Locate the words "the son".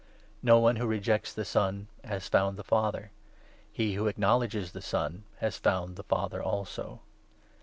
1.31-1.85, 4.71-5.25